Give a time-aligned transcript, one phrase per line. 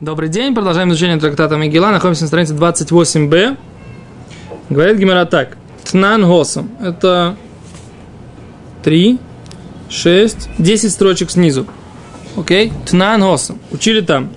[0.00, 3.56] Добрый день, продолжаем изучение трактата Мегила, находимся на странице 28b.
[4.70, 5.56] Говорит Гимара так.
[5.82, 6.70] Тнан Госом.
[6.80, 7.34] Это
[8.84, 9.18] 3,
[9.90, 11.66] 6, 10 строчек снизу.
[12.36, 12.72] Окей?
[12.86, 13.58] Тнан Госом.
[13.72, 14.30] Учили там.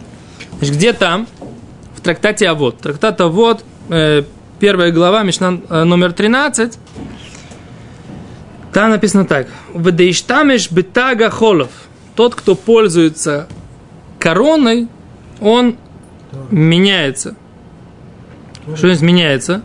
[0.58, 1.28] Значит, где там?
[1.96, 2.80] В трактате Авод.
[2.80, 4.24] Трактат Авод, э,
[4.60, 6.74] первая глава, Мишна э, номер 13.
[8.74, 9.46] Там написано так.
[9.76, 11.70] Вдейштамеш бетага холов.
[12.16, 13.48] Тот, кто пользуется
[14.18, 14.88] короной,
[15.42, 15.76] он
[16.50, 17.36] меняется.
[18.76, 19.64] Что значит меняется?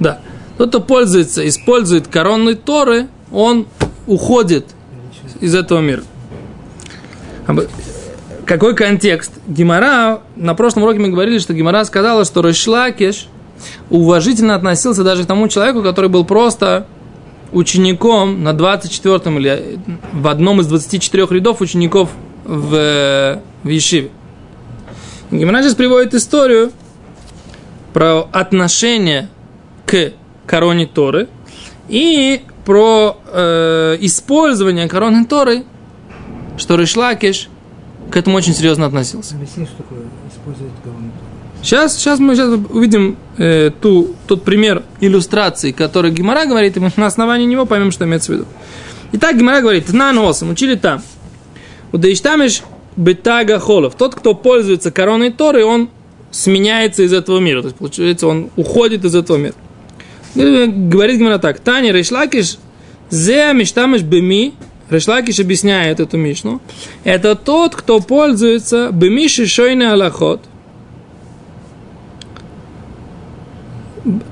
[0.00, 0.20] Да.
[0.58, 3.66] Тот, кто пользуется, использует коронной Торы, он
[4.06, 4.66] уходит
[5.40, 6.02] из этого мира.
[8.46, 9.32] Какой контекст?
[9.46, 13.28] Гимара, на прошлом уроке мы говорили, что Гимара сказала, что Рышлакиш
[13.90, 16.86] уважительно относился даже к тому человеку, который был просто
[17.52, 19.78] учеником на 24-м или
[20.12, 22.10] в одном из 24 рядов учеников
[22.44, 24.10] в, в Ешиве.
[25.30, 26.72] Гимара сейчас приводит историю
[27.92, 29.28] про отношение
[29.86, 30.12] к
[30.46, 31.28] короне Торы
[31.88, 35.64] и про э, использование короны Торы,
[36.58, 37.48] что Ришлакиш
[38.10, 39.34] к этому очень серьезно относился.
[39.34, 41.62] Объясни, что такое использовать корону Торы.
[41.62, 46.92] Сейчас, сейчас мы сейчас увидим э, ту, тот пример иллюстрации, который Гимара говорит, и мы
[46.96, 48.46] на основании него поймем, что имеется в виду.
[49.12, 51.02] Итак, Гимара говорит, на носом, учили там.
[51.92, 52.62] Удаиштамиш
[52.96, 53.94] бетага холов.
[53.94, 55.88] Тот, кто пользуется короной Торы, он
[56.30, 57.62] сменяется из этого мира.
[57.62, 59.54] То есть, получается, он уходит из этого мира.
[60.34, 61.60] Говорит Гимара так.
[61.60, 62.58] Таня Решлакиш
[63.10, 64.54] зе миштамиш беми.
[64.90, 66.60] Решлакиш объясняет эту мишну.
[67.04, 70.42] Это тот, кто пользуется беми шишойны аллахот.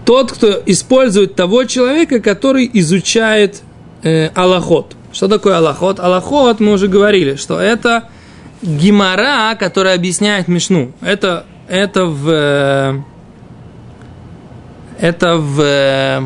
[0.04, 3.62] Тот, кто использует того человека, который изучает
[4.04, 4.94] э, аллахот.
[5.12, 5.98] Что такое аллахот?
[5.98, 8.08] Аллахот, мы уже говорили, что это
[8.64, 10.92] гимара, которая объясняет Мишну.
[11.00, 12.28] Это, это в...
[12.28, 13.00] Э,
[14.98, 15.60] это в...
[15.60, 16.22] Э,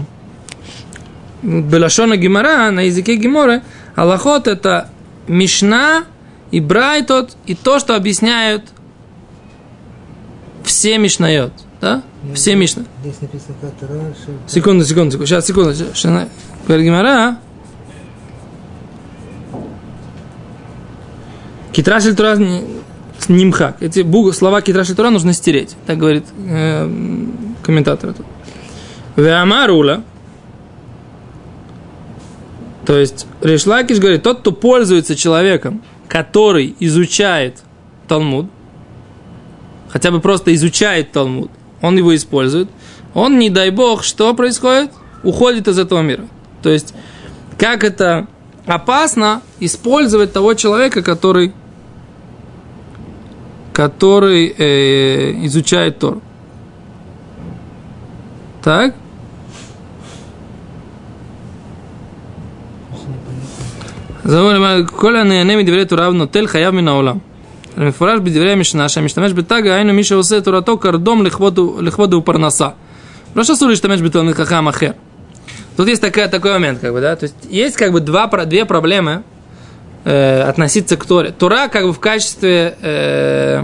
[1.42, 3.62] Белашона гимара, на языке гиморы,
[3.94, 4.88] Аллахот это
[5.28, 6.04] Мишна
[6.50, 8.64] и Брайтот, и то, что объясняют
[10.64, 11.52] все Мишнает.
[11.80, 12.02] Да?
[12.34, 12.84] Все Мишна.
[13.02, 13.54] Здесь написано
[14.46, 15.26] Секунду, секунду, секунду.
[15.26, 15.74] Сейчас, секунду.
[16.68, 17.38] Гимара.
[21.78, 22.36] Китрашель Тура
[23.28, 23.80] нимхак.
[23.80, 25.76] Эти слова Китрашель Тура нужно стереть.
[25.86, 26.90] Так говорит э,
[27.62, 28.14] комментатор.
[28.14, 28.26] тут.
[29.14, 30.02] Веамарула.
[32.84, 37.62] То есть Решлакиш говорит, тот, кто пользуется человеком, который изучает
[38.08, 38.46] Талмуд,
[39.88, 42.68] хотя бы просто изучает Талмуд, он его использует,
[43.14, 44.90] он, не дай бог, что происходит?
[45.22, 46.26] Уходит из этого мира.
[46.60, 46.92] То есть,
[47.56, 48.26] как это
[48.66, 51.52] опасно использовать того человека, который,
[53.77, 56.19] который э, изучает Тор.
[58.61, 58.93] Так?
[64.85, 67.17] כל הנהנה מדברי תורה ונוטל חייו מן העולם.
[67.77, 71.23] מפורש בדברי המשנה שהמשתמש בתגה היינו מי שעושה תורתו קרדום
[71.79, 72.67] לכבוד ופרנסה.
[73.35, 74.91] לא שאסור להשתמש בתלמיד חכם אחר.
[75.75, 78.45] Тут есть такая, такой момент, как бы, да, то есть есть как бы два, про-
[78.45, 79.23] две проблемы
[80.08, 81.32] э, относиться к Торе.
[81.38, 83.62] Тора как бы в качестве, э,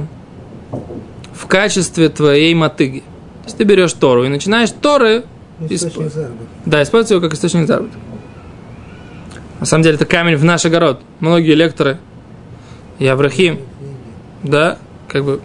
[1.33, 3.01] в качестве твоей мотыги.
[3.01, 5.25] То есть ты берешь Тору и начинаешь Торы,
[5.71, 6.45] Источник заработка.
[6.67, 7.97] да, использовать его как источник заработка.
[9.61, 11.01] На самом деле это камень в наш огород.
[11.21, 11.99] Многие лекторы
[12.99, 13.61] и Аврахим,
[14.43, 14.79] да,
[15.09, 15.41] как бы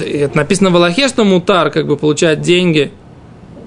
[0.00, 2.90] это написано в Аллахе, что мутар как бы получает деньги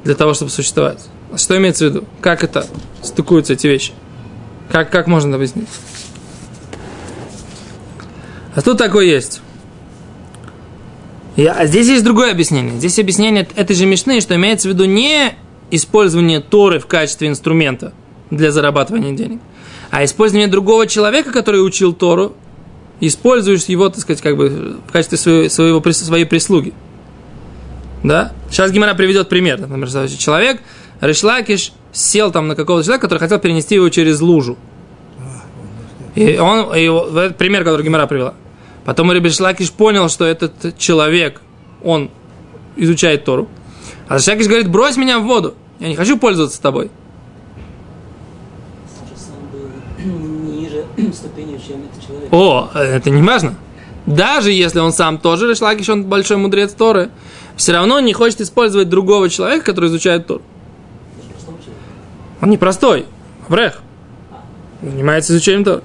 [0.04, 1.00] для того, чтобы существовать.
[1.32, 2.06] А Что имеется в виду?
[2.22, 2.66] Как это
[3.04, 3.94] стыкуются эти вещи?
[4.72, 5.68] Как, как можно это объяснить?
[8.60, 9.40] А тут такое есть.
[11.38, 12.78] И- а здесь есть другое объяснение.
[12.78, 15.34] Здесь объяснение этой же Мишны, что имеется в виду не
[15.72, 17.94] использование Торы в качестве инструмента
[18.30, 19.40] для зарабатывания денег,
[19.92, 22.36] а использование другого человека, который учил Тору,
[23.00, 26.74] используешь его, так сказать, как бы в качестве своего, своего, своей прислуги.
[28.04, 28.34] Да?
[28.52, 29.62] Сейчас Гимара приведет пример.
[29.62, 30.60] Например, человек,
[31.00, 34.58] Решлакиш, сел там на какого-то человека, который хотел перенести его через лужу.
[36.16, 37.08] И он, и его-
[37.38, 38.34] пример, который Гимара привела.
[38.90, 41.44] Потом Решлакиш понял, что этот человек,
[41.84, 42.10] он
[42.76, 43.48] изучает Тору.
[44.08, 45.54] А Решлакиш говорит, брось меня в воду.
[45.78, 46.90] Я не хочу пользоваться тобой.
[52.32, 53.58] О, это не важно.
[54.08, 57.12] Даже если он сам тоже Решлакиш, он большой мудрец Торы,
[57.58, 60.42] все равно не хочет использовать другого человека, который изучает Тору.
[62.42, 63.06] Он не простой,
[63.48, 63.84] Аврех.
[64.82, 65.84] Занимается изучением Торы.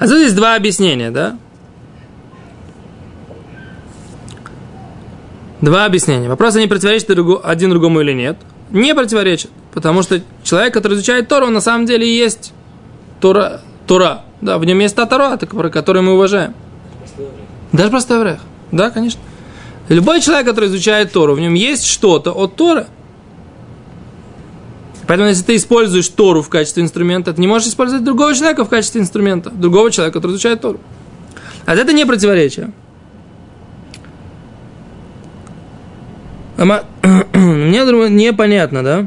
[0.00, 1.38] А есть два объяснения, да?
[5.60, 6.28] Два объяснения.
[6.28, 8.36] Вопрос, они противоречат другу- один другому или нет.
[8.70, 12.52] Не противоречат, потому что человек, который изучает Тору, на самом деле есть
[13.20, 13.60] Тора.
[13.86, 14.22] Тора.
[14.40, 16.54] Да, в нем есть та Тора, которую мы уважаем.
[17.72, 18.36] Даже простой еврей.
[18.72, 19.20] Да, конечно.
[19.88, 22.86] Любой человек, который изучает Тору, в нем есть что-то от Торы.
[25.06, 28.70] Поэтому, если ты используешь Тору в качестве инструмента, ты не можешь использовать другого человека в
[28.70, 29.50] качестве инструмента.
[29.50, 30.80] Другого человека, который изучает Тору.
[31.66, 32.72] А это не противоречие.
[36.56, 36.84] Ама-
[37.32, 39.06] Мне думаю, непонятно, да?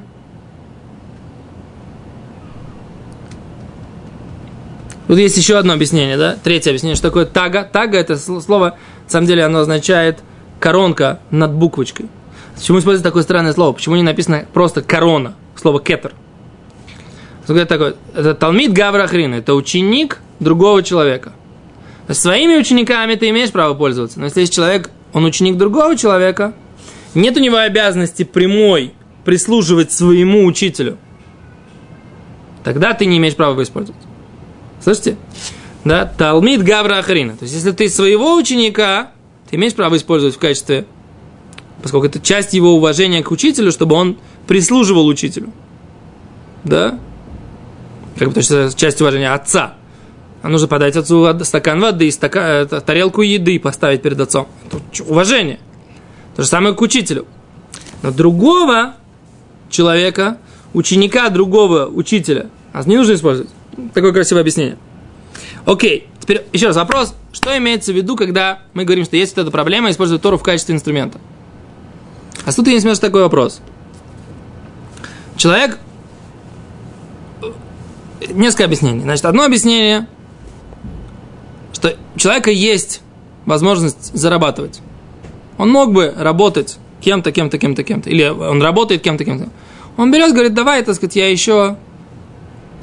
[5.07, 6.35] Тут есть еще одно объяснение, да?
[6.44, 7.63] Третье объяснение, что такое тага.
[7.63, 10.19] Тага это сл- слово, на самом деле, оно означает
[10.59, 12.07] коронка над буквочкой.
[12.55, 13.71] Почему используется такое странное слово?
[13.71, 15.35] Почему не написано просто корона?
[15.55, 16.11] Слово кетер.
[17.47, 17.95] Это такое?
[18.13, 21.31] Это Талмит Гаврахрин, это ученик другого человека.
[22.09, 24.19] Своими учениками ты имеешь право пользоваться.
[24.19, 26.53] Но если есть человек, он ученик другого человека,
[27.18, 28.94] нет у него обязанности прямой
[29.25, 30.98] прислуживать своему учителю.
[32.64, 34.02] Тогда ты не имеешь права его использовать.
[34.81, 35.18] Слышите?
[35.84, 37.38] Да, Талмит Гавра Ахарина.
[37.38, 39.12] То есть, если ты своего ученика,
[39.50, 40.86] ты имеешь право использовать в качестве,
[41.81, 44.18] поскольку это часть его уважения к учителю, чтобы он
[44.48, 45.54] прислуживал учителю.
[46.64, 47.00] Да?
[48.18, 49.75] Как бы, то есть, часть уважения отца.
[50.42, 54.48] А нужно подать отцу стакан воды, стака- это, тарелку еды поставить перед отцом.
[54.66, 55.60] Это уважение.
[56.38, 57.25] То же самое к учителю.
[58.04, 58.94] Но другого
[59.72, 60.38] человека,
[60.72, 63.50] ученика другого учителя, нас не нужно использовать.
[63.95, 64.78] Такое красивое объяснение.
[65.66, 67.16] Окей, теперь еще раз вопрос.
[67.34, 70.44] Что имеется в виду, когда мы говорим, что есть вот эта проблема, использовать Тору в
[70.44, 71.19] качестве инструмента?
[72.45, 73.60] А тут есть между такой вопрос.
[75.38, 75.80] Человек...
[78.30, 79.01] Несколько объяснений.
[79.01, 80.07] Значит, одно объяснение,
[81.74, 83.01] что у человека есть
[83.45, 84.81] возможность зарабатывать.
[85.57, 88.09] Он мог бы работать кем-то, кем-то, кем-то, кем-то.
[88.09, 89.50] Или он работает кем-то, кем-то.
[89.98, 91.77] Он берет, говорит, давай, так сказать, я еще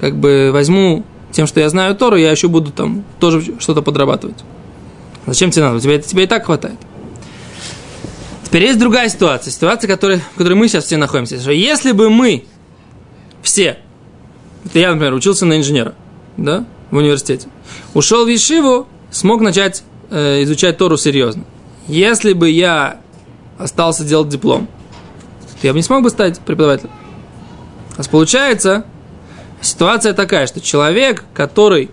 [0.01, 4.37] как бы возьму тем, что я знаю Тору, я еще буду там тоже что-то подрабатывать.
[5.27, 5.77] Зачем тебе надо?
[5.77, 6.79] У тебя, тебе и так хватает.
[8.45, 9.51] Теперь есть другая ситуация.
[9.51, 11.41] Ситуация, которой, в которой мы сейчас все находимся.
[11.41, 12.45] Что если бы мы
[13.43, 13.79] все,
[14.65, 15.95] это я, например, учился на инженера,
[16.37, 17.49] да, в университете,
[17.95, 21.45] ушел в Ешиву, смог начать э, изучать Тору серьезно.
[21.87, 23.01] Если бы я
[23.59, 24.69] остался делать диплом,
[25.63, 26.91] я бы не смог бы стать преподавателем.
[27.97, 28.85] А получается,
[29.61, 31.91] ситуация такая, что человек, который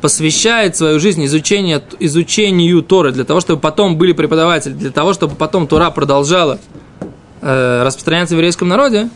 [0.00, 5.34] посвящает свою жизнь изучению, изучению Торы для того, чтобы потом были преподаватели, для того, чтобы
[5.34, 6.58] потом Тора продолжала
[7.40, 9.10] э, распространяться в еврейском народе,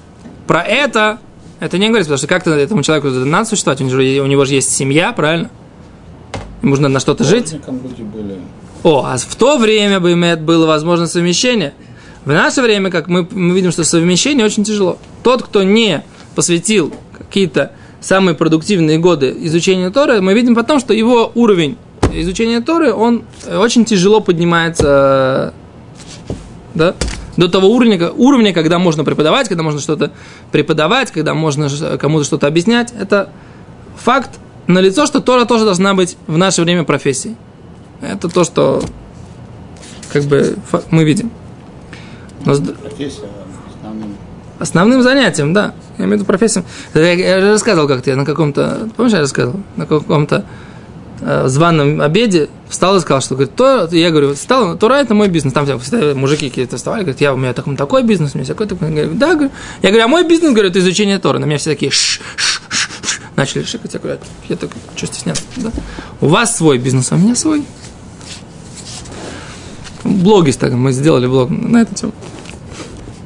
[0.46, 1.18] про это
[1.60, 4.54] это не говорится, потому что как-то этому человеку надо существовать, у него, у него же
[4.54, 5.50] есть семья, правильно?
[6.62, 7.54] Ему нужно на что-то жить.
[7.66, 8.38] были.
[8.84, 11.74] О, а в то время бы имеет было возможно совмещение.
[12.24, 14.98] В наше время, как мы, мы видим, что совмещение очень тяжело.
[15.22, 16.04] Тот, кто не
[16.34, 21.76] посвятил какие-то самые продуктивные годы изучению Торы, мы видим потом, что его уровень
[22.12, 25.52] изучения Торы, он очень тяжело поднимается
[26.74, 26.94] да,
[27.36, 30.12] до того уровня, уровня, когда можно преподавать, когда можно что-то
[30.52, 32.92] преподавать, когда можно кому-то что-то объяснять.
[32.98, 33.30] Это
[33.96, 37.36] факт на лицо, что Тора тоже должна быть в наше время профессией.
[38.00, 38.82] Это то, что
[40.12, 40.56] как бы
[40.90, 41.30] мы видим.
[42.44, 43.28] Но Профессия
[43.74, 44.16] основным.
[44.58, 45.74] Основным занятием, да.
[45.98, 46.64] Я имею в виду профессиям.
[46.94, 49.60] Я, же рассказывал как-то, я на каком-то, помнишь, я рассказывал?
[49.76, 50.44] На каком-то
[51.20, 55.28] э, званом обеде встал и сказал, что, говорит, то, я говорю, встал, Тора это мой
[55.28, 55.52] бизнес.
[55.52, 58.66] Там всегда мужики какие-то вставали, говорят, я, у меня такой, такой бизнес, у меня такой,
[58.66, 58.88] такой.
[58.88, 59.50] Я говорю, да, говорю.
[59.82, 61.38] Я говорю, а мой бизнес, говорю, это изучение Торы.
[61.38, 63.94] На меня все такие, ш, ш, ш, ш, начали шикать.
[63.94, 65.70] Я говорю, я так, что стесняться, да?
[66.20, 67.64] У вас свой бизнес, а у меня свой.
[70.04, 72.12] Блоги так, мы сделали блог на эту тему.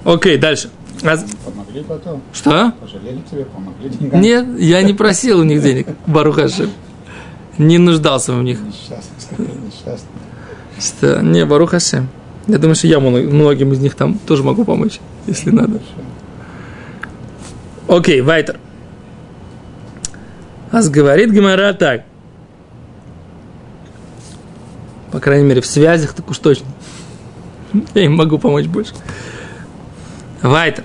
[0.05, 0.71] Окей, дальше.
[1.05, 2.23] А- Помогли потом.
[2.33, 2.73] Что?
[2.81, 4.23] Пожалели тебе, помогли деньгами.
[4.23, 6.69] Нет, я не просил у них денег, Барухаши.
[7.59, 8.59] Не нуждался в них.
[8.61, 10.09] Несчастный.
[10.81, 11.21] Что?
[11.23, 12.07] Не, Барухаши.
[12.47, 15.81] Я думаю, что я мно- многим из них там тоже могу помочь, если надо.
[17.88, 18.59] Окей, Вайтер.
[20.71, 22.05] Ас говорит Гимара так.
[25.12, 26.66] По крайней мере, в связях так уж точно.
[27.95, 28.95] Я им могу помочь больше.
[30.42, 30.85] Вайтер.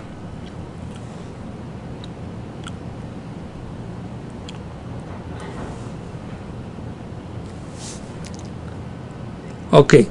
[9.71, 10.07] Окей.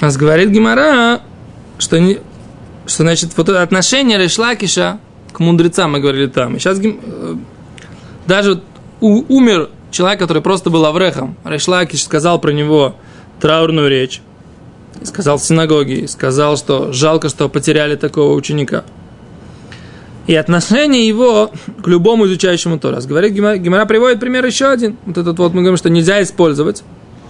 [0.00, 1.20] Нас говорит Гимара,
[1.78, 2.18] что, не,
[2.86, 4.98] что значит вот это отношение Решлакиша
[5.32, 6.56] к мудрецам, мы говорили там.
[6.56, 6.92] И сейчас э,
[8.26, 8.62] даже
[9.00, 11.36] у- умер человек, который просто был аврехом.
[11.44, 12.96] Решлакиш сказал про него
[13.40, 14.20] траурную речь.
[15.02, 18.84] сказал в синагоге, сказал, что жалко, что потеряли такого ученика.
[20.26, 21.52] И отношение его
[21.82, 23.06] к любому изучающему Торас.
[23.06, 24.96] Говорит, Гимара, приводит пример еще один.
[25.06, 26.82] Вот этот вот мы говорим, что нельзя использовать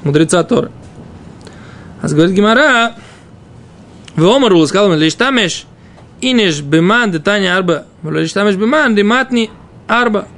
[0.03, 0.71] мудреца Торы.
[2.01, 2.95] А говорит Гимара,
[4.15, 5.67] в Омару сказал лишь тамеш,
[6.21, 9.51] инеш беман детания арба, лишь тамеш беман дематни
[9.87, 10.29] арба.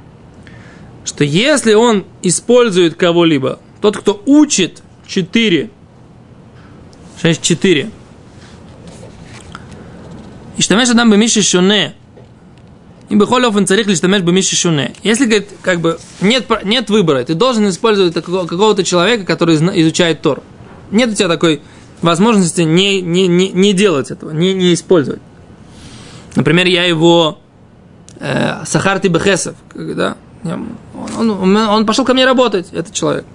[1.05, 5.69] Что если он использует кого-либо, тот, кто учит четыре,
[7.21, 7.89] шесть четыре,
[10.55, 11.95] и что адам бемиши шоне,
[13.09, 14.93] и бихоль офен царих лишь тамеш бемиши шуне.
[15.03, 20.43] Если, говорит, как бы нет, нет выбора, ты должен использовать какого-то человека, который изучает Тор.
[20.91, 21.61] Нет у тебя такой
[22.01, 25.21] возможности не, не, не, не делать этого, не, не использовать.
[26.35, 27.39] Например, я его
[28.19, 33.25] э, Сахарти Бехесов, да, он, он, он пошел ко мне работать, этот человек.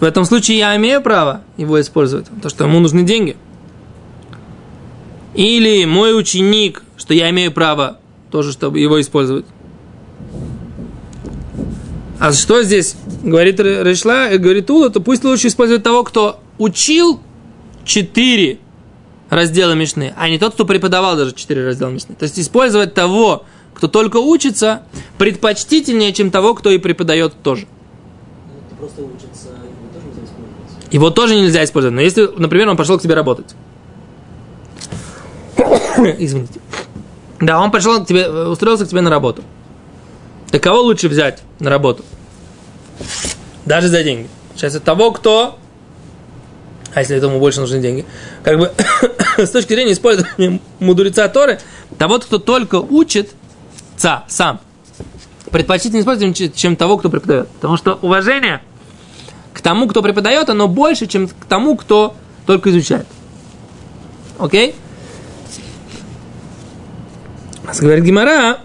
[0.00, 3.36] В этом случае я имею право его использовать, потому что ему нужны деньги.
[5.34, 7.98] Или мой ученик, что я имею право
[8.30, 9.46] тоже, чтобы его использовать.
[12.20, 17.20] А что здесь говорит Решла, говорит Ула, то пусть лучше использовать того, кто учил
[17.84, 18.58] четыре
[19.30, 22.14] раздела Мишны, а не тот, кто преподавал даже четыре раздела Мишны.
[22.14, 24.82] То есть использовать того, кто только учится,
[25.18, 27.66] предпочтительнее, чем того, кто и преподает тоже.
[28.78, 30.77] просто учится, его тоже нельзя использовать.
[30.90, 31.94] Его тоже нельзя использовать.
[31.94, 33.54] Но если, например, он пошел к тебе работать.
[36.18, 36.60] Извините.
[37.40, 39.42] Да, он пришел к тебе, устроился к тебе на работу.
[40.50, 42.04] Так кого лучше взять на работу?
[43.64, 44.28] Даже за деньги.
[44.54, 45.58] Сейчас это того, кто...
[46.94, 48.06] А если этому больше нужны деньги?
[48.42, 48.72] Как бы
[49.36, 51.60] с точки зрения использования мудреца Торы,
[51.98, 53.30] того, кто только учит,
[53.96, 54.60] ца, сам,
[55.50, 57.48] предпочтительно использовать, чем того, кто преподает.
[57.48, 58.62] Потому что уважение
[59.52, 62.14] к тому, кто преподает, оно больше, чем к тому, кто
[62.46, 63.06] только изучает.
[64.38, 64.74] Окей?
[67.80, 68.60] Говорит Гимара,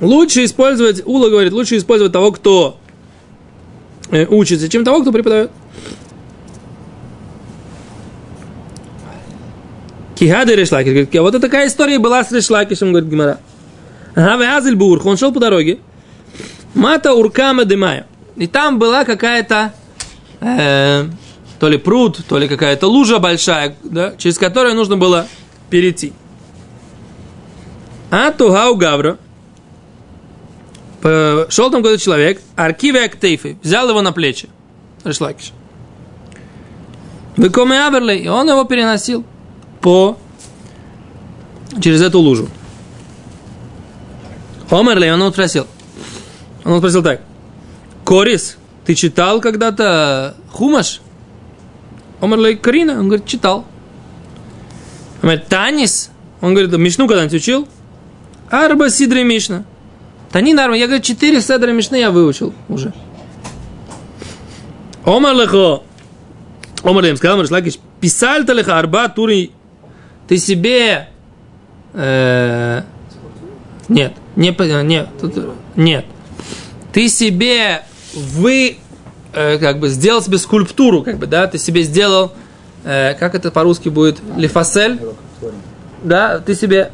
[0.00, 2.78] лучше использовать, Ула говорит, лучше использовать того, кто
[4.10, 5.50] э, учится, чем того, кто преподает.
[10.14, 10.92] Кихады Решлакиш.
[10.92, 13.38] Говорит, вот это такая история была с Решлакишем, говорит Гимара.
[14.14, 15.78] Гаве Азельбург, он шел по дороге.
[16.74, 18.06] Мата Уркама Демая.
[18.36, 19.74] И там была какая-то
[20.40, 21.04] э,
[21.58, 25.26] то ли пруд, то ли какая-то лужа большая, да, через которую нужно было
[25.70, 26.12] перейти.
[28.10, 29.18] А Тугау Гавра,
[31.02, 34.48] шел там какой-то человек, Аркиве Актейфы, взял его на плечи,
[35.04, 35.52] Решлакиш.
[37.36, 39.24] Выкоме Аберлей, и он его переносил
[39.80, 40.16] по
[41.80, 42.48] через эту лужу.
[44.70, 45.66] Омерлей, он его спросил.
[46.64, 47.20] Он спросил так.
[48.04, 51.00] Корис, ты читал когда-то Хумаш?
[52.20, 53.66] Омерлей Карина, он говорит, читал.
[55.16, 57.68] Он говорит, Танис, он говорит, Мишну когда-нибудь учил?
[58.48, 59.64] Арба Сидри Мишна.
[60.30, 62.92] Тани Нарма, я говорю, четыре Седра Мишны я выучил уже.
[65.04, 65.82] Омар лехо.
[66.84, 69.50] Омар им сказал, Маршлакиш, писаль то леха арба тури.
[70.28, 71.08] Ты себе...
[71.92, 72.82] Э,
[73.88, 75.34] нет, не, нет, тут,
[75.74, 76.04] нет.
[76.92, 77.82] Ты себе
[78.16, 78.78] вы
[79.32, 82.32] э, как бы сделал себе скульптуру, как бы, да, ты себе сделал,
[82.84, 85.00] э, как это по-русски будет, лифасель,
[86.02, 86.90] да, ты себе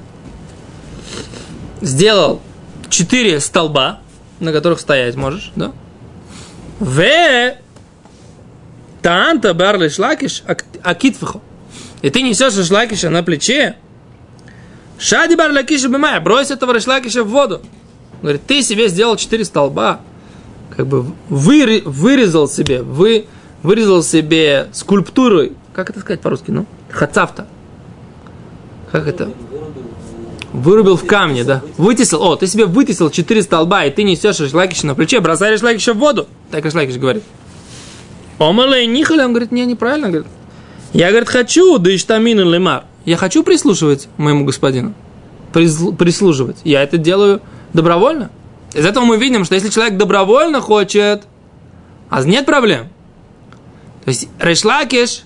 [1.81, 2.41] сделал
[2.88, 4.00] четыре столба,
[4.41, 5.73] на которых стоять можешь, да?
[6.79, 7.02] В
[9.02, 10.43] Таанта барли шлакиш
[10.83, 11.41] акитфихо.
[12.02, 13.76] И ты несешь шлакиша на плече.
[14.99, 17.62] Шади бар лакиша бимая, брось этого шлакиша в воду.
[18.21, 20.00] Говорит, ты себе сделал четыре столба,
[20.76, 23.26] как бы вы, вырезал себе, вы,
[23.62, 26.67] вырезал себе скульптурой, как это сказать по-русски, ну?
[26.91, 27.47] Хацавта.
[28.91, 29.31] Как это?
[30.52, 31.62] Вырубил в камне, да.
[31.79, 35.95] Вытесил, о, ты себе вытесил четыре столба, и ты несешь шлакиш на плече, бросаешь шлакиша
[35.95, 36.29] в воду.
[36.50, 37.23] Так шлакиш говорит.
[38.38, 40.29] Омалей нихали, он говорит, не, неправильно, говорит.
[40.93, 42.85] Я, говорит, хочу, да иштамин лемар.
[43.07, 44.93] Я хочу прислушивать моему господину.
[45.52, 46.59] Прислуживать.
[46.64, 47.41] Я это делаю
[47.73, 48.31] добровольно.
[48.75, 51.25] Из этого мы видим, что если человек добровольно хочет,
[52.09, 52.88] а нет проблем.
[54.05, 55.23] То есть Решлакиш,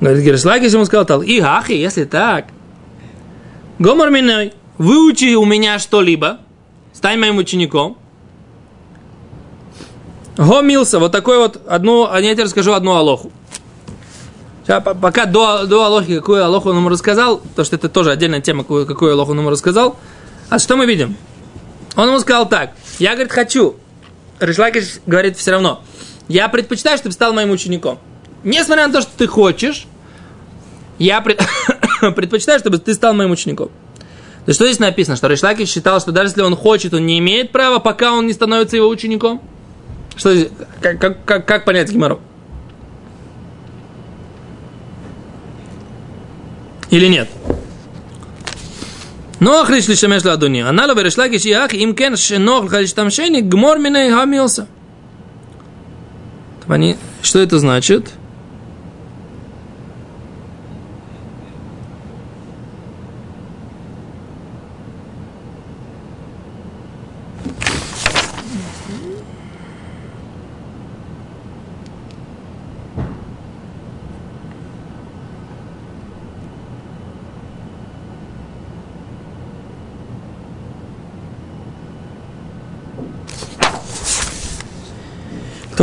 [0.00, 2.46] говорит Решлакиш ему сказал, Тал, и ахи, если так,
[3.78, 6.40] Гомор миной, выучи у меня что-либо,
[6.92, 7.96] стань моим учеником.
[10.36, 13.32] Гомился, вот такой вот, одну, а я тебе расскажу одну алоху.
[14.66, 18.62] Пока до, до Алохи, какую Алоху он ему рассказал, потому что это тоже отдельная тема,
[18.62, 19.96] какую, какую Алоху он ему рассказал.
[20.50, 21.16] А что мы видим?
[21.96, 23.76] Он ему сказал так, я, говорит, хочу.
[24.40, 25.82] Ришлакиш говорит все равно,
[26.28, 27.98] Я предпочитаю, чтобы стал моим учеником.
[28.42, 29.86] Несмотря на то, что ты хочешь,
[30.98, 31.42] я пред-
[32.16, 33.68] предпочитаю, чтобы ты стал моим учеником.
[33.68, 35.16] То есть, что здесь написано?
[35.16, 38.32] Что Решлаки считал, что даже если он хочет, он не имеет права, пока он не
[38.32, 39.42] становится его учеником?
[40.16, 40.48] Что здесь?
[40.80, 42.20] Как, как, как, как понять Гимару?
[46.90, 47.28] Или нет?
[49.41, 50.63] נוח לי לשמש לאדוני.
[50.63, 54.63] ענה לו וריש לקיש יח, אם כן שנוח לך להשתמשני, גמור מיני המילסה.
[56.59, 58.09] טוב, אני- Что это значит?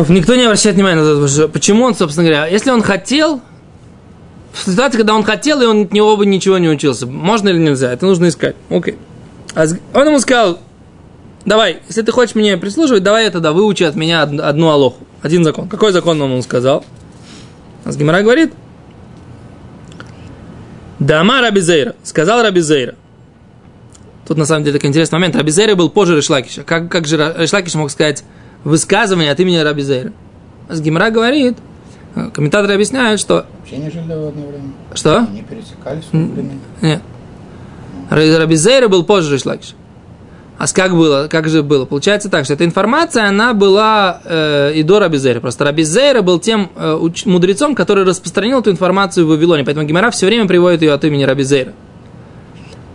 [0.09, 3.41] Никто не обращает внимания на то, что- почему он, собственно говоря, если он хотел,
[4.53, 7.57] в ситуации, когда он хотел, и он от него бы ничего не учился, можно или
[7.57, 8.55] нельзя, это нужно искать.
[8.69, 8.97] Окей.
[9.55, 10.59] А он ему сказал,
[11.45, 15.03] давай, если ты хочешь мне прислуживать, давай я тогда выучи от меня од- одну алоху,
[15.21, 15.67] один закон.
[15.67, 16.85] Какой закон он ему сказал?
[17.85, 18.53] А с Гимара говорит,
[20.99, 22.95] Дама Рабизейра, сказал Рабизейра.
[24.27, 25.35] Тут на самом деле такой интересный момент.
[25.35, 26.63] Рабизейра был позже Решлакиша.
[26.63, 28.23] Как, как же Решлакиш мог сказать
[28.67, 30.11] высказывание от имени Рабизейра?
[30.69, 31.57] А с Гимара говорит,
[32.15, 33.45] э, комментаторы объясняют, что...
[33.59, 34.71] Вообще не жили в одно время.
[34.93, 35.19] Что?
[35.19, 36.59] Они пересекались в времени.
[36.81, 37.01] Нет.
[38.09, 39.73] Ра- Рабизейра был позже Решлакиша.
[40.57, 41.27] А как было?
[41.29, 41.85] Как же было?
[41.85, 45.39] Получается так, что эта информация, она была э, и до Рабизейра.
[45.39, 49.63] Просто Рабизейра был тем э, уч- мудрецом, который распространил эту информацию в Вавилоне.
[49.63, 51.73] Поэтому Гимара все время приводит ее от имени Рабизейра.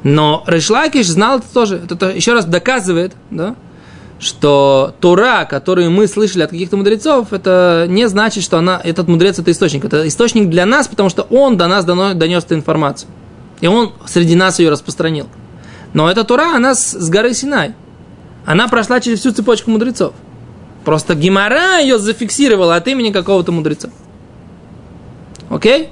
[0.02, 1.76] Но Решлакиш знал это тоже.
[1.84, 3.54] Это то- еще раз доказывает, да,
[4.22, 9.40] что Тора, которую мы слышали от каких-то мудрецов, это не значит, что она, этот мудрец
[9.40, 9.84] это источник.
[9.84, 13.10] Это источник для нас, потому что он до нас дано- донес эту информацию.
[13.60, 15.26] И он среди нас ее распространил.
[15.92, 17.74] Но эта Тура, она с, с горы Синай.
[18.46, 20.14] Она прошла через всю цепочку мудрецов.
[20.84, 23.90] Просто Гимара ее зафиксировала от имени какого-то мудреца.
[25.50, 25.90] Окей?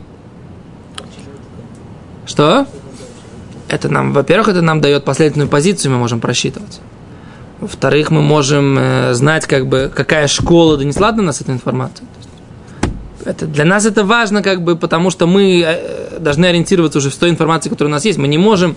[2.26, 2.68] Что?
[3.66, 6.80] Это нам, во-первых, это нам дает последовательную позицию, мы можем просчитывать.
[7.60, 12.06] Во-вторых, мы можем э, знать, как бы, какая школа донесла до нас эту информацию.
[13.24, 17.16] Это, для нас это важно, как бы, потому что мы э, должны ориентироваться уже в
[17.16, 18.18] той информации, которая у нас есть.
[18.18, 18.76] Мы не можем...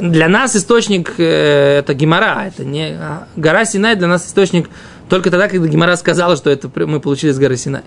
[0.00, 2.88] Для нас источник э, это Гимара, это не...
[3.00, 4.68] а гора Синай для нас источник
[5.08, 7.82] только тогда, когда Гимара сказала, что это мы получили с горы Синай.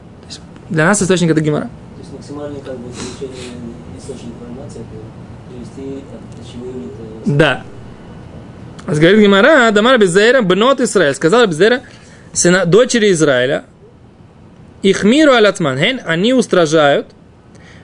[0.70, 1.64] Для нас источник это Гимара.
[1.64, 3.52] То есть максимальное как бы получение
[4.00, 4.96] источника информации это
[5.50, 7.64] привести от именно Да.
[9.00, 11.16] Говорит Гимара, Дамар Безейра, Бнот Израиль.
[11.16, 11.82] Сказал Безейра,
[12.34, 13.64] сына, дочери Израиля,
[14.82, 17.08] их миру аляцман, хен, они устражают,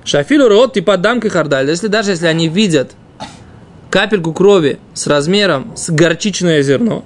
[0.04, 1.70] шафилу рот типа дамки хардаль.
[1.70, 2.91] Если даже если они видят
[3.89, 7.06] капельку крови с размером с горчичное зерно,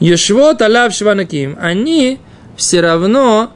[0.00, 2.18] Ешвот алав шванаким, они
[2.56, 3.52] все равно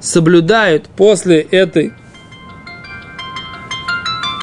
[0.00, 1.92] соблюдают после этой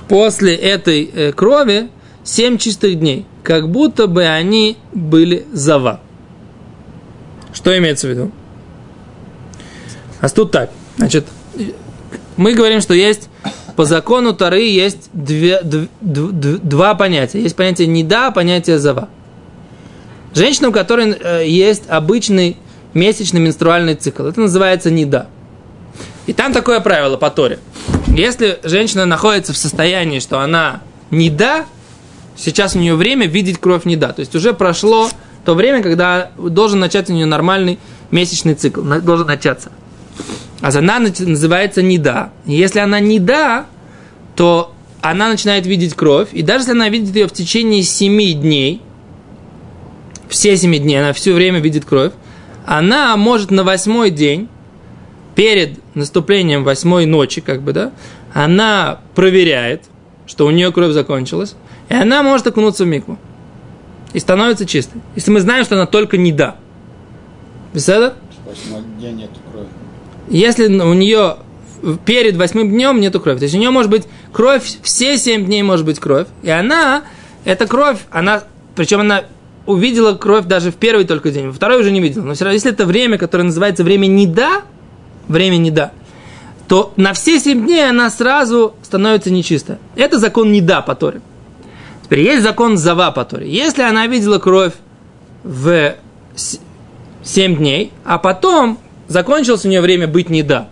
[0.08, 1.90] после этой э, крови
[2.32, 6.00] 7 чистых дней, как будто бы они были зава.
[7.54, 8.32] Что имеется в виду?
[10.22, 10.70] А тут так.
[10.96, 11.26] Значит,
[12.38, 13.28] мы говорим, что есть
[13.76, 17.42] по закону Тары есть две, дв- дв- дв- два понятия.
[17.42, 19.10] Есть понятие неда, понятие зава.
[20.34, 22.56] Женщина, у которой э, есть обычный
[22.94, 25.28] месячный менструальный цикл, это называется неда.
[26.28, 27.60] И там такое правило по Торе.
[28.08, 31.66] Если женщина находится в состоянии, что она не да,
[32.36, 34.14] сейчас у нее время видеть кровь не да.
[34.14, 35.10] То есть уже прошло
[35.46, 37.80] то время, когда должен начаться у нее нормальный
[38.12, 39.72] месячный цикл, должен начаться.
[40.62, 42.32] А она называется не да.
[42.46, 43.66] Если она не да,
[44.36, 46.30] то она начинает видеть кровь.
[46.32, 48.82] И даже если она видит ее в течение 7 дней,
[50.30, 52.14] все 7 дней, она все время видит кровь,
[52.66, 54.48] она может на восьмой день
[55.36, 57.92] перед наступлением восьмой ночи, как бы, да,
[58.34, 59.86] она проверяет,
[60.28, 61.56] что у нее кровь закончилась,
[61.92, 63.18] и она может окунуться в микву.
[64.14, 65.02] И становится чистой.
[65.16, 66.56] Если мы знаем, что она только не да.
[67.74, 68.16] Беседа?
[70.30, 71.38] Если у нее
[72.06, 73.40] перед восьмым днем нету крови.
[73.40, 76.28] То есть у нее может быть кровь, все семь дней может быть кровь.
[76.44, 77.04] И она,
[77.44, 78.44] эта кровь, она,
[78.76, 79.26] причем она
[79.66, 82.24] увидела кровь даже в первый только день, во второй уже не видела.
[82.24, 84.62] Но все равно, если это время, которое называется время не да,
[85.28, 85.92] время не да,
[86.70, 89.78] то на все семь дней она сразу становится нечистая.
[89.96, 91.22] Это закон не да по Торе.
[92.12, 93.50] Теперь есть закон зава по Торе.
[93.50, 94.74] Если она видела кровь
[95.46, 95.96] в
[96.36, 96.60] с-
[97.24, 100.68] 7 дней, а потом закончилось у нее время быть не да.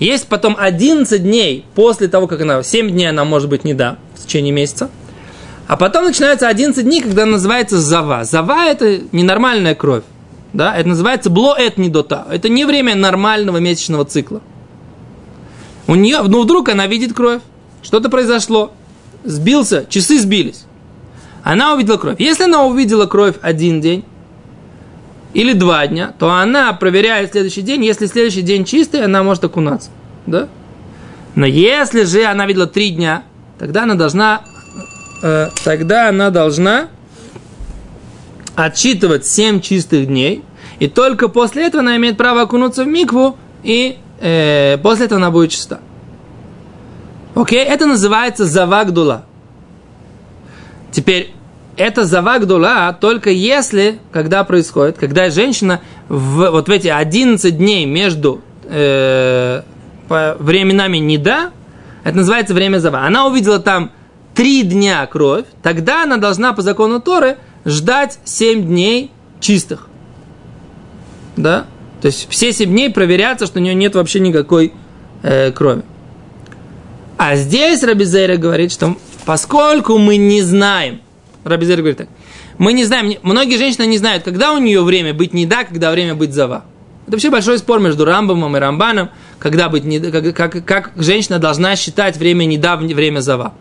[0.00, 2.64] Есть потом 11 дней после того, как она...
[2.64, 4.90] 7 дней она может быть не да в течение месяца.
[5.68, 8.24] А потом начинается 11 дней, когда называется зава.
[8.24, 10.02] Зава– это ненормальная кровь.
[10.52, 10.76] Да?
[10.76, 12.26] Это называется блоэт недота.
[12.28, 14.40] Это не время нормального месячного цикла.
[15.86, 17.40] У нее, ну вдруг она видит кровь,
[17.84, 18.72] что-то произошло,
[19.22, 20.64] сбился, часы сбились.
[21.42, 22.16] Она увидела кровь.
[22.20, 24.04] Если она увидела кровь один день
[25.34, 27.84] или два дня, то она проверяет следующий день.
[27.84, 29.90] Если следующий день чистый, она может окунаться.
[30.26, 30.48] Да?
[31.34, 33.24] Но если же она видела три дня,
[33.58, 34.42] тогда она должна,
[35.22, 36.88] э, тогда она должна
[38.54, 40.44] отсчитывать семь чистых дней.
[40.78, 45.30] И только после этого она имеет право окунуться в микву, и э, после этого она
[45.30, 45.80] будет чиста.
[47.34, 49.24] Окей, это называется завагдула.
[50.92, 51.34] Теперь,
[51.76, 58.42] это завагдула только если, когда происходит, когда женщина в, вот в эти 11 дней между
[58.64, 59.62] э,
[60.08, 61.50] временами не да,
[62.04, 63.06] это называется время зава.
[63.06, 63.90] Она увидела там
[64.34, 69.88] 3 дня кровь, тогда она должна по закону Торы ждать 7 дней чистых.
[71.36, 71.66] Да?
[72.02, 74.74] То есть все 7 дней проверяться, что у нее нет вообще никакой
[75.22, 75.82] э, крови.
[77.16, 81.00] А здесь Рабизейра говорит, что поскольку мы не знаем,
[81.44, 82.08] Рабизейра говорит так,
[82.58, 85.90] мы не знаем, многие женщины не знают, когда у нее время быть не да, когда
[85.90, 86.64] время быть зава.
[87.06, 91.38] Это вообще большой спор между Рамбомом и Рамбаном, когда быть не, как, как, как женщина
[91.38, 93.54] должна считать время не да, время зава.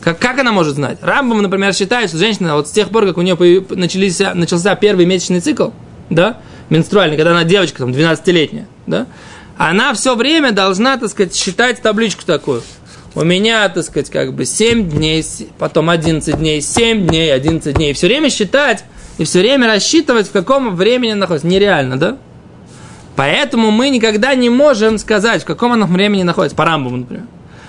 [0.00, 0.98] Как, как она может знать?
[1.02, 3.36] Рамбом, например, считает, что женщина вот с тех пор, как у нее
[3.70, 5.70] начались, начался первый месячный цикл,
[6.08, 6.38] да,
[6.70, 9.06] менструальный, когда она девочка, там, 12-летняя, да,
[9.58, 12.62] она все время должна, так сказать, считать табличку такую–
[13.14, 15.24] у меня, так сказать, как бы 7 дней,
[15.58, 17.92] потом 11 дней, 7 дней, 11 дней.
[17.92, 18.84] Все время считать
[19.18, 21.46] и все время рассчитывать, в каком времени находится.
[21.46, 22.16] Нереально, да?
[23.16, 26.56] Поэтому мы никогда не можем сказать, в каком она времени находится.
[26.56, 27.24] По Рамбаму, например.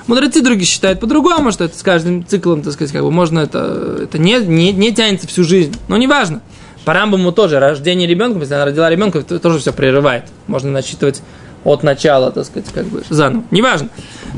[0.07, 3.99] Мудрецы другие считают по-другому, что это с каждым циклом, так сказать, как бы можно это,
[4.03, 5.75] это не, не, не тянется всю жизнь.
[5.87, 6.41] Но неважно.
[6.85, 10.25] По Рамбаму тоже рождение ребенка, если она родила ребенка, это тоже все прерывает.
[10.47, 11.21] Можно насчитывать
[11.63, 13.43] от начала, так сказать, как бы заново.
[13.51, 13.89] Неважно.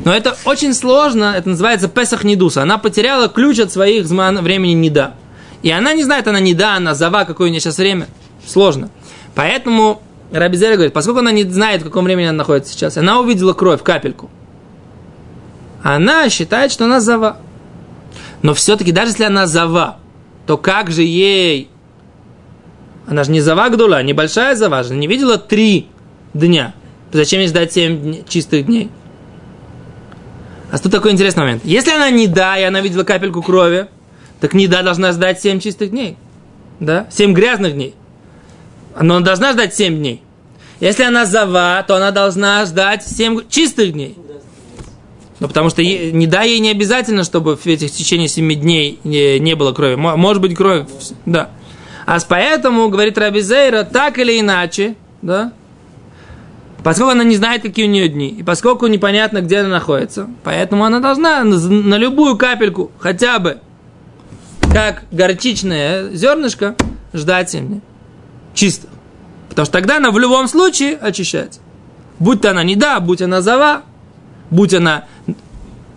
[0.03, 2.61] Но это очень сложно, это называется Песах Недуса.
[2.61, 5.13] Она потеряла ключ от своих времени Неда.
[5.61, 8.07] И она не знает, она Неда, она Зава, какое у нее сейчас время.
[8.45, 8.89] Сложно.
[9.35, 13.53] Поэтому Рабизеля говорит, поскольку она не знает, в каком времени она находится сейчас, она увидела
[13.53, 14.29] кровь, капельку.
[15.81, 17.37] Она считает, что она Зава.
[18.41, 19.97] Но все-таки, даже если она Зава,
[20.45, 21.69] то как же ей...
[23.07, 25.87] Она же не Зава Гдула, небольшая Зава, же не видела три
[26.33, 26.73] дня.
[27.13, 28.89] Зачем ей ждать 7 чистых дней?
[30.71, 31.61] А тут такой интересный момент.
[31.63, 33.87] Если она не да, и она видела капельку крови,
[34.39, 36.17] так не да должна ждать 7 чистых дней.
[36.79, 37.07] Да?
[37.11, 37.93] 7 грязных дней.
[38.99, 40.23] Но она должна ждать 7 дней.
[40.79, 44.17] Если она зава, то она должна ждать 7 чистых дней.
[45.39, 48.99] Ну, потому что не да, ей не обязательно, чтобы в этих в течение 7 дней
[49.03, 49.95] не, не было крови.
[49.95, 50.87] Может быть, кровь,
[51.27, 51.51] да.
[52.07, 55.53] А поэтому, говорит Раби Зейра, так или иначе, да,
[56.83, 60.83] Поскольку она не знает, какие у нее дни, и поскольку непонятно, где она находится, поэтому
[60.83, 63.59] она должна на, любую капельку, хотя бы
[64.73, 66.75] как горчичное зернышко,
[67.13, 67.81] ждать 7 дней.
[68.53, 68.87] Чисто.
[69.49, 71.61] Потому что тогда она в любом случае очищается.
[72.19, 73.83] Будь то она не да, будь она зава,
[74.49, 75.05] будь она...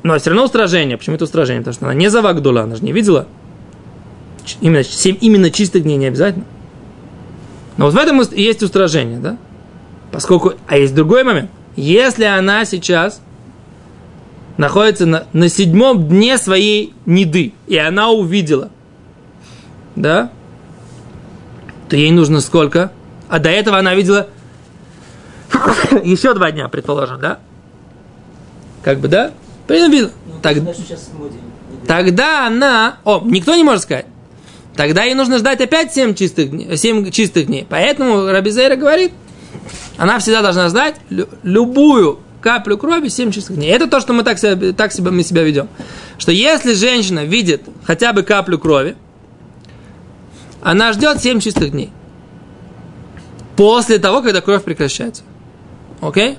[0.02, 0.96] Но все равно устражение.
[0.96, 1.62] Почему это устражение?
[1.62, 3.26] Потому что она не зава гдула, она же не видела.
[4.60, 6.44] Именно, 7 именно чистых дней не обязательно.
[7.76, 9.36] Но вот в этом есть устражение, да?
[10.16, 11.50] Поскольку, а есть другой момент.
[11.76, 13.20] Если она сейчас
[14.56, 18.70] находится на, на седьмом дне своей неды, и она увидела,
[19.94, 20.30] да,
[21.90, 22.92] то ей нужно сколько?
[23.28, 24.28] А до этого она видела
[26.02, 27.38] еще два дня, предположим, да?
[28.82, 29.32] Как бы, да?
[30.24, 30.56] Ну, так,
[31.86, 33.00] тогда она...
[33.04, 34.06] О, никто не может сказать.
[34.76, 37.66] Тогда ей нужно ждать опять 7 чистых, дней, 7 чистых дней.
[37.68, 39.12] Поэтому Рабизейра говорит,
[39.96, 40.96] она всегда должна знать
[41.42, 43.70] любую каплю крови 7 чистых дней.
[43.70, 45.68] Это то, что мы так себя, так себя, мы себя ведем.
[46.18, 48.96] Что если женщина видит хотя бы каплю крови,
[50.62, 51.90] она ждет 7 чистых дней.
[53.56, 55.22] После того, когда кровь прекращается.
[56.00, 56.38] Окей?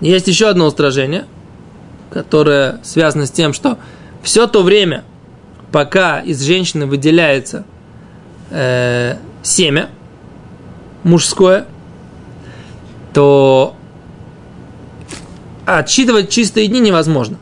[0.00, 1.26] Есть еще одно устражение,
[2.10, 3.78] которое связано с тем, что
[4.22, 5.04] все то время,
[5.72, 7.64] пока из женщины выделяется
[8.50, 9.90] э, семя
[11.04, 11.66] мужское,
[13.16, 13.74] то
[15.64, 17.38] отсчитывать чистые дни невозможно.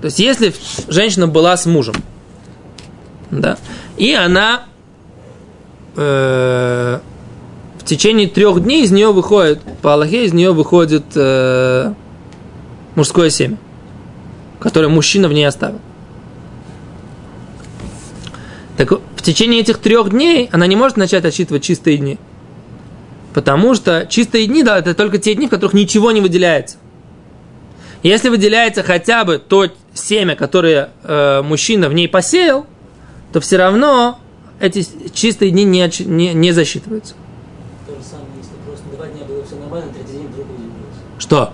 [0.00, 0.54] То есть, если
[0.88, 1.94] женщина была с мужем,
[3.30, 3.58] да,
[3.98, 4.64] и она
[5.94, 7.00] э,
[7.78, 11.92] в течение трех дней из нее выходит, по Аллахе из нее выходит э,
[12.94, 13.58] мужское семя,
[14.58, 15.80] которое мужчина в ней оставил.
[18.78, 22.18] Так в течение этих трех дней она не может начать отсчитывать чистые дни.
[23.34, 26.76] Потому что чистые дни, да, это только те дни, в которых ничего не выделяется.
[28.04, 32.66] Если выделяется хотя бы то семя, которое э, мужчина в ней посеял,
[33.32, 34.20] то все равно
[34.60, 37.14] эти чистые дни не, не, не засчитываются.
[37.88, 40.96] То же самое, если просто два дня было все нормально, третий день вдруг выделилось.
[41.18, 41.52] Что?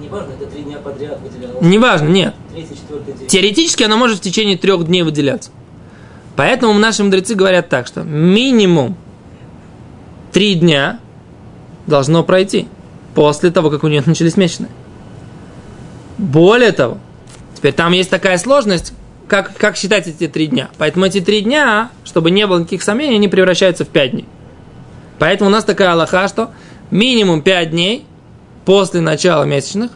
[0.00, 1.62] Не важно, это три дня подряд выделялось.
[1.62, 2.34] Неважно, нет.
[2.52, 3.26] Третий, четвертый день.
[3.26, 5.50] Теоретически оно может в течение трех дней выделяться.
[6.36, 8.96] Поэтому наши мудрецы говорят так, что минимум
[10.30, 11.00] три дня
[11.88, 12.68] должно пройти
[13.14, 14.70] после того, как у нее начались месячные.
[16.18, 16.98] Более того,
[17.56, 18.92] теперь там есть такая сложность,
[19.26, 20.70] как, как считать эти три дня.
[20.78, 24.26] Поэтому эти три дня, чтобы не было никаких сомнений, они превращаются в пять дней.
[25.18, 26.50] Поэтому у нас такая аллаха, что
[26.90, 28.06] минимум пять дней
[28.64, 29.90] после начала месячных,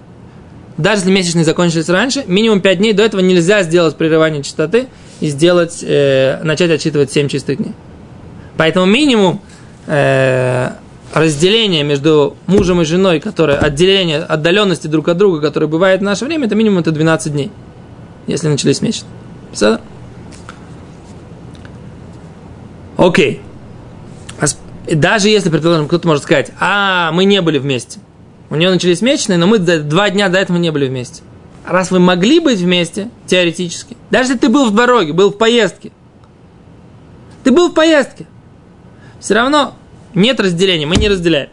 [0.77, 4.87] даже если месячные закончились раньше, минимум 5 дней до этого нельзя сделать прерывание частоты
[5.21, 7.73] и сделать, э, начать отсчитывать 7 чистых дней.
[8.57, 9.41] Поэтому минимум
[9.87, 10.71] э,
[11.13, 16.25] разделения между мужем и женой, которое отделение отдаленности друг от друга, которое бывает в наше
[16.25, 17.51] время, это минимум это 12 дней,
[18.27, 19.11] если начались месячные.
[19.53, 19.79] Все?
[22.97, 23.41] Окей.
[24.91, 28.01] Даже если, предположим, кто-то может сказать, а, мы не были вместе.
[28.51, 31.23] У нее начались месячные, но мы два дня до этого не были вместе.
[31.65, 35.93] Раз вы могли быть вместе, теоретически, даже если ты был в дороге, был в поездке,
[37.45, 38.27] ты был в поездке,
[39.21, 39.75] все равно
[40.15, 41.51] нет разделения, мы не разделяем.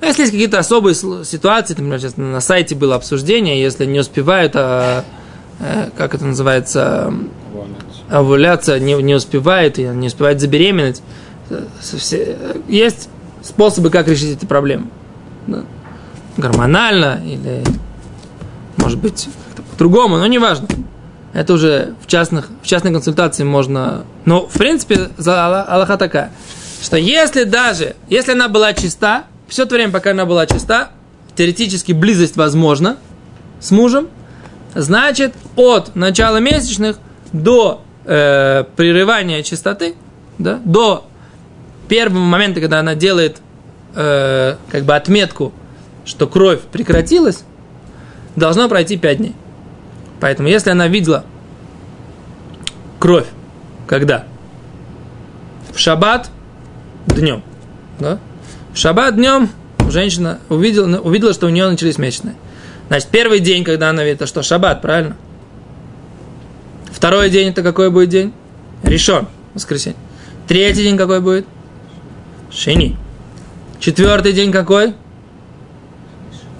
[0.00, 4.52] А если есть какие-то особые ситуации, например, сейчас на сайте было обсуждение, если не успевают,
[4.54, 5.04] а,
[5.58, 7.12] э, как это называется,
[8.08, 11.02] овуляция не, не успевает, не успевает забеременеть.
[11.50, 12.36] Э, все-
[12.66, 13.10] Есть
[13.42, 14.86] способы, как решить эти проблемы.
[15.46, 15.64] Да.
[16.36, 17.62] Гормонально или,
[18.78, 20.66] может быть, как-то по-другому, но неважно.
[21.32, 24.04] Это уже в, частных, в частной консультации можно...
[24.24, 26.32] Но, в принципе, Аллаха такая,
[26.82, 30.90] что если даже, если она была чиста, все то время, пока она была чиста,
[31.36, 32.96] теоретически близость возможна
[33.60, 34.08] с мужем,
[34.74, 36.98] значит, от начала месячных
[37.32, 39.94] до э, прерывания чистоты,
[40.38, 41.06] да, до
[41.88, 43.38] первого момента, когда она делает
[43.94, 45.52] э, как бы отметку,
[46.04, 47.44] что кровь прекратилась,
[48.36, 49.34] должно пройти 5 дней.
[50.20, 51.24] Поэтому, если она видела
[52.98, 53.26] кровь,
[53.86, 54.24] когда?
[55.72, 56.30] В шаббат
[57.06, 57.42] днем.
[57.98, 58.18] Да?
[58.74, 59.50] Шаббат днем
[59.90, 62.34] женщина увидела, увидела, что у нее начались месячные.
[62.88, 64.42] Значит, первый день, когда она видит, это что?
[64.42, 65.16] Шаббат, правильно?
[66.92, 68.32] Второй день, это какой будет день?
[68.82, 69.98] Решен, воскресенье.
[70.48, 71.46] Третий день какой будет?
[72.50, 72.96] Шини.
[73.78, 74.94] Четвертый день какой?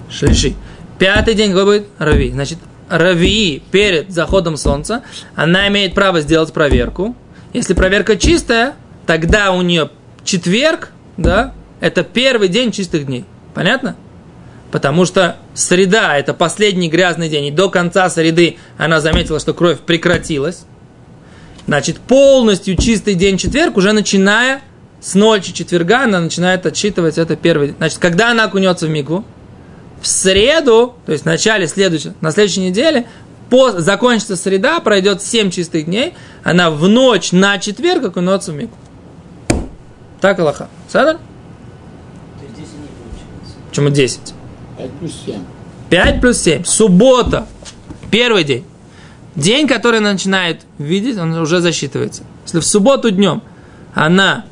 [0.09, 0.55] Шлиши.
[0.97, 1.87] Пятый день какой будет?
[1.97, 2.31] Рави.
[2.31, 5.03] Значит, Рави перед заходом солнца,
[5.35, 7.15] она имеет право сделать проверку.
[7.53, 8.75] Если проверка чистая,
[9.05, 9.89] тогда у нее
[10.23, 13.25] четверг, да, это первый день чистых дней.
[13.53, 13.95] Понятно?
[14.71, 19.79] Потому что среда– это последний грязный день, и до конца среды она заметила, что кровь
[19.79, 20.63] прекратилась.
[21.67, 24.61] Значит, полностью чистый день четверг, уже начиная
[25.01, 27.77] с ночи четверга, она начинает отсчитывать это первый день.
[27.77, 29.25] Значит, когда она окунется в мику?
[30.01, 33.07] В среду, то есть в начале следующей, на следующей неделе,
[33.49, 38.77] по, закончится среда, пройдет 7 чистых дней, она в ночь на четверг окунется в мику.
[40.21, 40.69] Так Аллаха.
[40.87, 41.15] Садар?
[41.17, 41.21] То
[42.43, 43.55] есть 10 дней получается.
[43.69, 44.19] Почему 10?
[44.77, 45.35] 5 плюс 7.
[45.89, 46.63] 5 плюс 7.
[46.63, 47.47] Суббота.
[48.11, 48.63] Первый день.
[49.35, 52.23] День, который она начинает видеть, он уже засчитывается.
[52.45, 53.41] Если в субботу днем
[53.93, 54.45] она...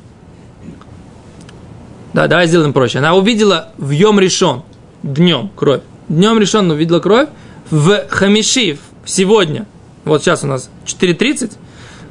[2.14, 2.98] Да, давай сделаем проще.
[2.98, 4.64] Она увидела в Йом решен
[5.04, 5.82] днем кровь.
[6.08, 7.30] Днем решен она увидела кровь.
[7.70, 9.68] В Хамиши сегодня,
[10.06, 11.52] вот сейчас у нас 4.30,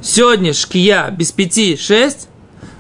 [0.01, 2.28] сегодня шкия без 5, 6,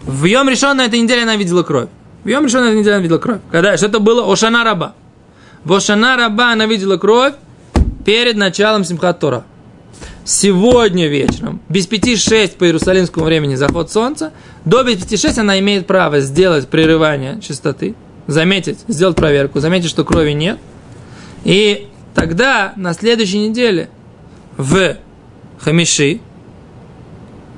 [0.08, 1.90] в Йом решен на этой неделе она видела кровь.
[2.24, 3.40] В Йом решен на этой неделе она видела кровь.
[3.50, 3.76] Когда?
[3.76, 4.32] Что это было?
[4.32, 4.94] Ошана Раба.
[5.64, 7.34] В Ошана Раба она видела кровь
[8.06, 9.44] перед началом Симхат Тора.
[10.24, 14.32] Сегодня вечером, без пяти шесть по иерусалимскому времени заход солнца,
[14.64, 17.94] до без пяти шесть она имеет право сделать прерывание чистоты,
[18.26, 20.58] заметить, сделать проверку, заметить, что крови нет.
[21.44, 23.90] И тогда на следующей неделе
[24.56, 24.96] в
[25.58, 26.20] Хамиши,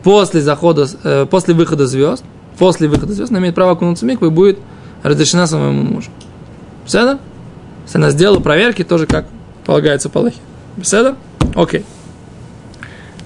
[0.02, 2.24] после захода, э, после выхода звезд,
[2.60, 4.58] после выхода звезд, она имеет право окунуться в микву и будет
[5.02, 6.10] разрешена своему мужу.
[6.84, 7.18] Все
[7.86, 9.24] Если она сделала проверки, тоже как
[9.64, 10.36] полагается по Аллахе.
[10.76, 11.16] Беседа?
[11.54, 11.86] Окей.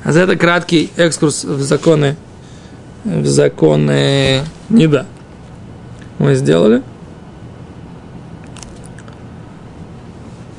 [0.04, 2.14] А за это краткий экскурс в законы,
[3.02, 5.04] в законы Неда.
[6.20, 6.82] Мы сделали.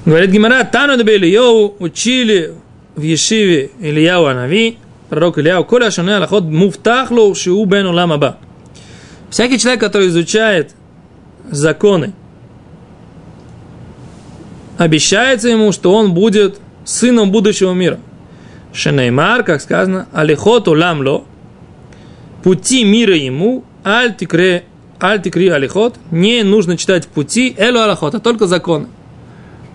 [0.04, 2.56] Говорит Гимара, Тану Дабели Йоу учили
[2.98, 8.38] в Ешиве Ильяу Анави, пророк Ильяу, Коля Шане Аллахот Муфтахлу Шиу Бен Улам Аба.
[9.36, 10.71] Всякий человек, который изучает
[11.52, 12.13] законы,
[14.78, 18.00] обещается ему, что он будет сыном будущего мира.
[18.71, 21.26] Шенеймар, как сказано, Алихот Уламло,
[22.43, 24.63] пути мира ему, Альтикре,
[25.02, 28.88] Альтикри Алихот, не нужно читать пути Элу Аллахот, а только законы.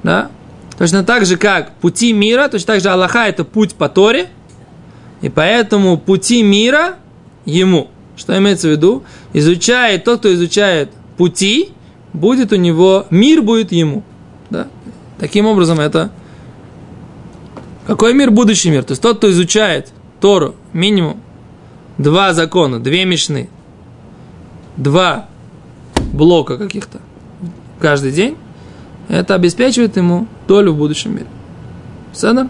[0.03, 0.31] Да?
[0.79, 4.31] Точно так же, как пути мира, точно так же Аллаха это путь по Торе,
[5.21, 6.95] и поэтому пути мира
[7.45, 7.91] ему.
[8.21, 9.03] Что имеется в виду?
[9.33, 11.71] Изучает, тот, кто изучает пути,
[12.13, 14.03] будет у него, мир будет ему.
[14.51, 14.67] Да?
[15.19, 16.11] Таким образом, это
[17.87, 18.31] какой мир?
[18.31, 18.85] Будущий мир.
[18.85, 21.21] То есть тот, кто изучает Тору, минимум
[21.99, 23.49] два закона, две мешны,
[24.77, 25.29] два
[26.13, 27.01] блока каких-то
[27.79, 28.37] каждый день,
[29.09, 31.27] это обеспечивает ему долю в будущем мире.
[32.13, 32.49] Седер?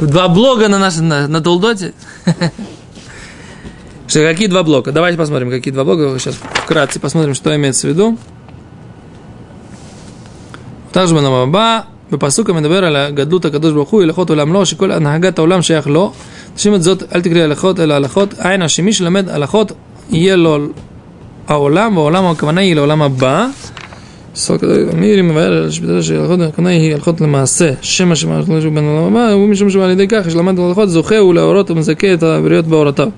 [0.00, 1.94] Два блока на, нашем, на, на Толдоте.
[4.07, 4.91] Что, какие два блока?
[4.91, 6.19] Давайте посмотрим, какие два блока.
[6.19, 8.17] Сейчас вкратце посмотрим, что имеется в виду.
[10.93, 11.79] также בנם הבא,
[12.11, 16.13] בפסוק המדבר על הגדלות הקדוש ברוך הוא, הלכות עולם לא, שכל הנהגת העולם שייך לו.
[16.55, 19.71] תשים את זאת, אל תקראי הלכות, אלא הלכות, עין השמי שלמד הלכות,
[20.09, 20.57] יהיה לו
[21.47, 23.47] העולם, והעולם הכוונה היא לעולם הבא.
[24.96, 29.16] מירי מבאר על שביתה של הלכות, הכוונה היא הלכות למעשה, שמא שמע שהוא בן עולם
[29.16, 33.08] הבא, הוא משום שעל ידי כך שלמד הלכות זוכה הוא להורות ומזכה את הבריות באורותיו.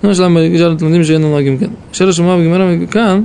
[0.00, 1.70] כמו שלם בגישה לתלמידים שאינם נוהגים כן.
[1.92, 3.22] אשר השמע בגמרא כאן,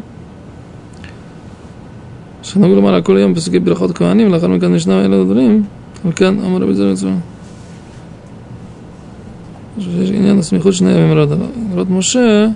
[2.44, 5.64] שנהוג לומר על כל יום פסוקי ברכות כהנים, לאחר מכן ישנם אלה הדברים,
[6.06, 7.16] אבל כן אמר רבי זר עצמו.
[9.80, 11.18] שיש עניין הסמיכות שני ימים.
[11.74, 12.48] רוד משה,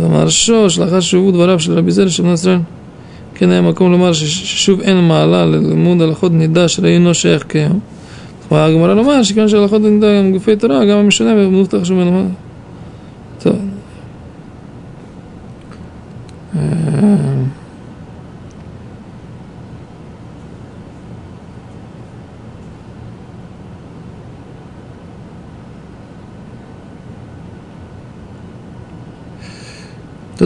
[0.00, 2.58] אמר שוש, לאחר שהובאו דבריו של רבי זר של בני ישראל.
[3.35, 7.79] כן היה מקום לומר ששוב אין מעלה ללימוד הלכות נידה שאינו שייך כיום.
[8.45, 12.25] יכולה הגמרא לומר שכיוון שהלכות נידה גם גופי תורה, גם המשנה ומובטח שוב אין לומר.
[13.43, 13.55] טוב.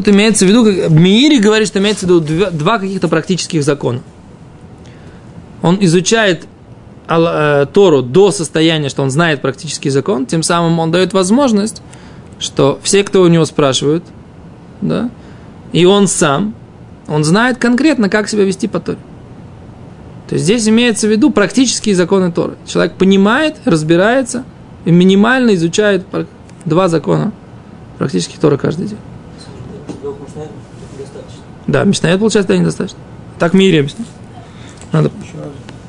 [0.00, 3.62] Тут имеется в виду, как Миири говорит, что имеется в виду два, два каких-то практических
[3.62, 4.00] закона.
[5.60, 6.46] Он изучает
[7.06, 11.82] э, Тору до состояния, что он знает практический закон, тем самым он дает возможность,
[12.38, 14.02] что все, кто у него спрашивают,
[14.80, 15.10] да,
[15.72, 16.54] и он сам,
[17.06, 18.96] он знает конкретно, как себя вести по Торе.
[20.28, 22.54] То есть здесь имеется в виду практические законы Торы.
[22.66, 24.44] Человек понимает, разбирается
[24.86, 26.06] и минимально изучает
[26.64, 27.32] два закона
[27.98, 28.98] практически Торы каждый день.
[31.66, 32.98] Да, Мишнаед, получается, да, недостаточно.
[33.38, 34.08] Так в мире объясняет.
[34.92, 35.10] Надо...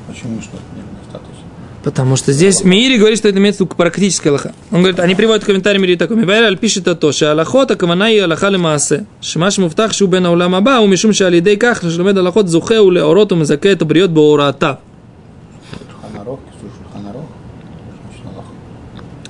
[0.06, 1.44] Почему что недостаточно?
[1.82, 4.54] Потому что здесь Мири говорит, что это имеется в виду практическая лоха.
[4.70, 6.16] Он говорит, они приводят комментарий Мири такой.
[6.16, 9.06] Мибайр аль пишет то, что аллахот акавана и аллаха ли маасе.
[9.20, 12.90] Шимаш муфтах шу бен аулам аба, у мишум ша алидей ках, шлемед аллахот зухе у
[12.90, 14.78] леорот ороту мезаке это бриет боурата.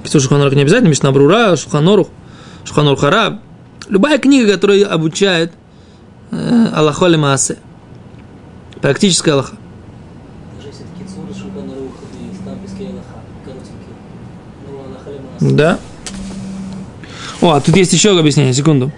[0.03, 2.09] Кису Шуханорух не обязательно, Мишнабрура, Шуханорух,
[2.65, 3.41] Шуханорух Хараб.
[3.89, 5.53] Любая книга, которая обучает
[6.33, 7.59] э, Аллахо Маасе.
[8.81, 9.57] Практическая Аллаха.
[15.43, 15.57] Ну.
[15.57, 15.79] Да.
[17.41, 18.93] О, а тут есть еще объяснение, секунду.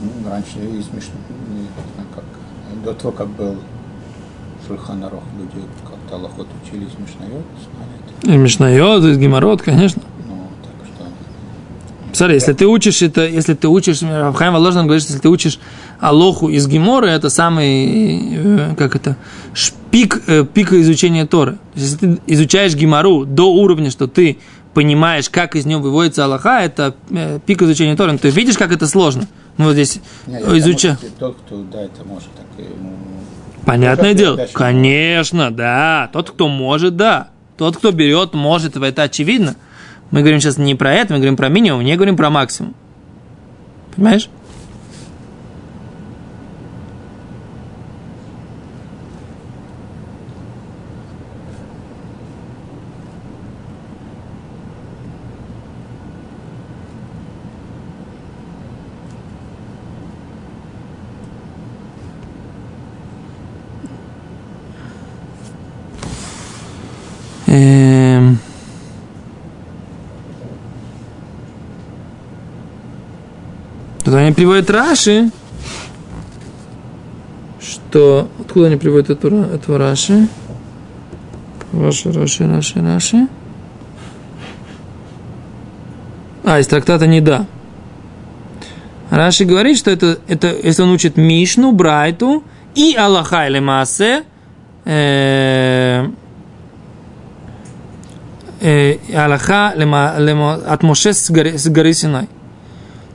[0.00, 1.12] Ну, раньше и смешно,
[1.50, 2.24] не знаю как,
[2.82, 3.56] до того, как был
[4.66, 8.32] Шульханарох, люди как-то Аллахот учились Мишнайот, знали это.
[8.32, 10.02] И Мишнайот, и Геморрот, конечно.
[10.28, 12.16] Ну, так что...
[12.16, 15.58] Смотри, если ты учишь это, если ты учишь, Абхайм Воложин говорит, что если ты учишь
[16.00, 19.16] Алоху из Гемора, это самый, э, как это,
[19.52, 21.52] шпик, э, пик изучения Торы.
[21.52, 24.38] То есть, Если ты изучаешь Гемору до уровня, что ты
[24.74, 28.12] понимаешь, как из него выводится Аллаха, это э, пик изучения Торы.
[28.12, 29.26] Ну, Ты видишь, как это сложно?
[29.56, 30.98] Ну, вот здесь Не, я изуча...
[31.00, 32.96] думаю, Тот, кто, да, это может, так ему...
[33.64, 34.36] Понятное дело.
[34.36, 34.52] дальше.
[34.54, 36.10] Конечно, да.
[36.12, 37.28] Тот, кто может, да.
[37.56, 39.56] Тот, кто берет, может, это очевидно.
[40.10, 42.74] Мы говорим сейчас не про это, мы говорим про минимум, не говорим про максимум.
[43.96, 44.28] Понимаешь?
[67.54, 68.38] Эм.
[74.04, 75.30] Тут они приводят Раши,
[77.60, 78.28] что...
[78.40, 80.26] Откуда они приводят эту, эту Раши?
[81.72, 83.28] Раши, Раши, Раши, Раши.
[86.42, 87.46] А, из трактата не да.
[89.10, 92.42] Раши говорит, что это, это если он учит Мишну, Брайту
[92.74, 94.24] и Аллаха или Маасе,
[94.84, 96.08] э,
[98.64, 102.28] э, Аллаха лема- лема- от Моше с горы, с горы Синай.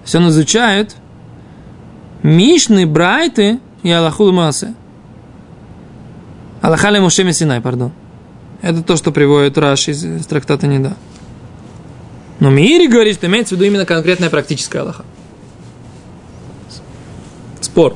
[0.06, 0.96] То он изучает
[2.24, 4.74] Мишны, Брайты и Аллаху Лемаасе.
[6.62, 7.92] Аллаха ле Моше Синай, пардон.
[8.62, 10.96] Это то, что приводит Раши из, из трактата Неда.
[12.40, 15.04] Но Мири говорит, что имеется в виду именно конкретная практическая Аллаха.
[17.62, 17.96] Спор.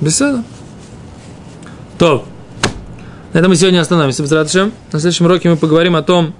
[0.00, 0.42] Беседа.
[1.98, 2.26] То.
[3.36, 4.22] На этом мы сегодня остановимся.
[4.22, 4.72] Без радости.
[4.92, 6.32] На следующем уроке мы поговорим о том,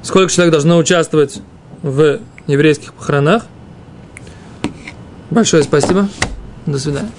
[0.00, 1.40] сколько человек должно участвовать
[1.82, 3.42] в еврейских похоронах.
[5.30, 6.08] Большое спасибо.
[6.66, 7.10] До свидания.